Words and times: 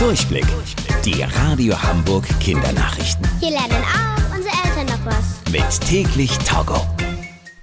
Durchblick. 0.00 0.46
Die 1.04 1.22
Radio 1.22 1.80
Hamburg 1.82 2.26
Kindernachrichten. 2.40 3.28
Hier 3.38 3.50
lernen 3.50 3.84
auch 3.84 4.34
unsere 4.34 4.54
Eltern 4.64 4.86
noch 4.86 5.04
was. 5.04 5.52
Mit 5.52 5.80
täglich 5.86 6.38
Togo. 6.38 6.86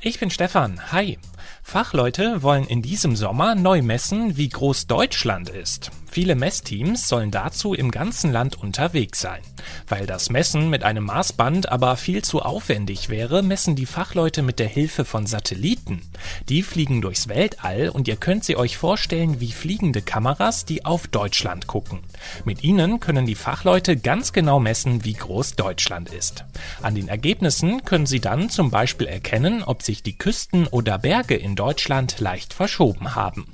Ich 0.02 0.20
bin 0.20 0.29
Stefan. 0.29 0.79
Hi. 0.92 1.18
Fachleute 1.63 2.44
wollen 2.44 2.65
in 2.65 2.84
diesem 2.84 3.15
Sommer 3.15 3.55
neu 3.55 3.81
messen, 3.81 4.38
wie 4.38 4.50
groß 4.50 4.86
Deutschland 4.86 5.50
ist. 5.50 5.89
Viele 6.18 6.34
Messteams 6.34 7.08
sollen 7.08 7.29
dazu 7.29 7.76
im 7.76 7.92
ganzen 7.92 8.31
Land 8.31 8.60
unterwegs 8.60 9.22
sein. 9.22 9.44
Weil 9.88 10.08
das 10.08 10.32
Messen 10.32 10.68
mit 10.68 10.82
einem 10.82 11.04
Maßband 11.04 11.70
aber 11.70 11.96
viel 11.96 12.24
zu 12.24 12.42
aufwendig 12.42 13.10
wäre, 13.10 13.44
messen 13.44 13.76
die 13.76 13.86
Fachleute 13.86 14.42
mit 14.42 14.58
der 14.58 14.68
Hilfe 14.68 15.06
von 15.06 15.28
Satelliten. 15.28 16.02
Die 16.50 16.64
fliegen 16.64 17.04
durchs 17.04 17.27
Weltall 17.27 17.90
und 17.90 18.08
ihr 18.08 18.16
könnt 18.16 18.45
sie 18.45 18.55
euch 18.55 18.77
vorstellen 18.77 19.40
wie 19.40 19.52
fliegende 19.52 20.02
Kameras, 20.02 20.66
die 20.66 20.86
auf 20.86 21.05
Deutschland 21.05 21.68
gucken. 21.68 22.00
Mit 22.45 22.63
ihnen 22.63 22.99
können 22.99 23.27
die 23.27 23.36
Fachleute 23.36 23.96
ganz 23.96 24.34
genau 24.34 24.60
messen, 24.60 25.05
wie 25.05 25.13
groß 25.13 25.55
Deutschland 25.55 26.12
ist. 26.12 26.46
An 26.82 26.96
den 26.96 27.10
Ergebnissen 27.10 27.86
können 27.86 28.08
sie 28.08 28.22
dann 28.22 28.49
zum 28.49 28.72
Beispiel 28.72 29.05
erkennen, 29.05 29.62
ob 29.62 29.84
sich 29.84 30.02
die 30.02 30.18
Küsten 30.18 30.66
oder 30.66 30.98
Berge 30.98 31.36
in 31.36 31.55
Deutschland 31.55 32.20
leicht 32.20 32.55
verschoben 32.55 33.13
haben. 33.13 33.46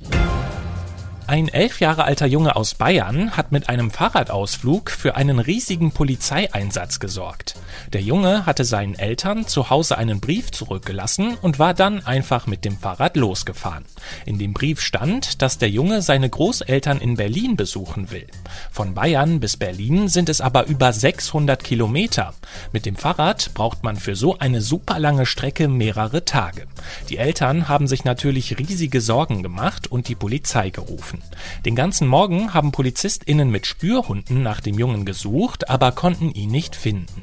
Ein 1.26 1.48
elf 1.48 1.80
Jahre 1.80 2.04
alter 2.04 2.26
Junge 2.26 2.54
aus 2.54 2.74
Bayern 2.74 3.34
hat 3.34 3.50
mit 3.50 3.70
einem 3.70 3.90
Fahrradausflug 3.90 4.90
für 4.90 5.16
einen 5.16 5.38
riesigen 5.38 5.90
Polizeieinsatz 5.90 7.00
gesorgt. 7.00 7.54
Der 7.94 8.02
Junge 8.02 8.44
hatte 8.44 8.66
seinen 8.66 8.94
Eltern 8.94 9.46
zu 9.46 9.70
Hause 9.70 9.96
einen 9.96 10.20
Brief 10.20 10.50
zurückgelassen 10.50 11.38
und 11.40 11.58
war 11.58 11.72
dann 11.72 12.04
einfach 12.04 12.46
mit 12.46 12.66
dem 12.66 12.76
Fahrrad 12.76 13.16
losgefahren. 13.16 13.86
In 14.26 14.38
dem 14.38 14.52
Brief 14.52 14.82
stand, 14.82 15.40
dass 15.40 15.56
der 15.56 15.70
Junge 15.70 16.02
seine 16.02 16.28
Großeltern 16.28 17.00
in 17.00 17.16
Berlin 17.16 17.56
besuchen 17.56 18.10
will. 18.10 18.26
Von 18.70 18.92
Bayern 18.92 19.40
bis 19.40 19.56
Berlin 19.56 20.08
sind 20.08 20.28
es 20.28 20.42
aber 20.42 20.66
über 20.66 20.92
600 20.92 21.64
Kilometer. 21.64 22.34
Mit 22.70 22.84
dem 22.84 22.96
Fahrrad 22.96 23.54
braucht 23.54 23.82
man 23.82 23.96
für 23.96 24.14
so 24.14 24.38
eine 24.38 24.60
super 24.60 24.98
lange 24.98 25.24
Strecke 25.24 25.68
mehrere 25.68 26.26
Tage. 26.26 26.66
Die 27.08 27.16
Eltern 27.16 27.66
haben 27.66 27.88
sich 27.88 28.04
natürlich 28.04 28.58
riesige 28.58 29.00
Sorgen 29.00 29.42
gemacht 29.42 29.90
und 29.90 30.08
die 30.08 30.14
Polizei 30.14 30.68
gerufen 30.68 31.13
gerufen. 31.14 31.22
Den 31.64 31.74
ganzen 31.74 32.08
Morgen 32.08 32.54
haben 32.54 32.72
PolizistInnen 32.72 33.50
mit 33.50 33.66
Spürhunden 33.66 34.42
nach 34.42 34.60
dem 34.60 34.78
Jungen 34.78 35.04
gesucht, 35.04 35.70
aber 35.70 35.92
konnten 35.92 36.30
ihn 36.32 36.50
nicht 36.50 36.76
finden. 36.76 37.22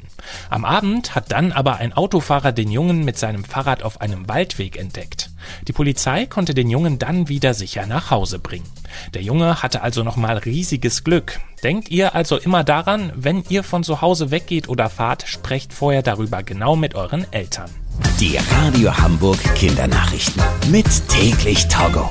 Am 0.50 0.64
Abend 0.64 1.14
hat 1.14 1.32
dann 1.32 1.52
aber 1.52 1.76
ein 1.76 1.92
Autofahrer 1.92 2.52
den 2.52 2.70
Jungen 2.70 3.04
mit 3.04 3.18
seinem 3.18 3.44
Fahrrad 3.44 3.82
auf 3.82 4.00
einem 4.00 4.28
Waldweg 4.28 4.76
entdeckt. 4.76 5.30
Die 5.66 5.72
Polizei 5.72 6.26
konnte 6.26 6.54
den 6.54 6.70
Jungen 6.70 6.98
dann 6.98 7.28
wieder 7.28 7.54
sicher 7.54 7.86
nach 7.86 8.10
Hause 8.10 8.38
bringen. 8.38 8.68
Der 9.14 9.22
Junge 9.22 9.62
hatte 9.62 9.82
also 9.82 10.02
nochmal 10.02 10.38
riesiges 10.38 11.02
Glück. 11.02 11.40
Denkt 11.62 11.90
ihr 11.90 12.14
also 12.14 12.36
immer 12.36 12.64
daran, 12.64 13.12
wenn 13.14 13.44
ihr 13.48 13.62
von 13.62 13.84
zu 13.84 14.00
Hause 14.00 14.30
weggeht 14.30 14.68
oder 14.68 14.90
fahrt, 14.90 15.24
sprecht 15.26 15.72
vorher 15.72 16.02
darüber 16.02 16.42
genau 16.42 16.76
mit 16.76 16.94
euren 16.94 17.26
Eltern. 17.32 17.70
Die 18.20 18.36
Radio 18.36 18.96
Hamburg 18.96 19.38
Kindernachrichten 19.54 20.42
mit 20.70 20.86
täglich 21.08 21.68
Togo. 21.68 22.10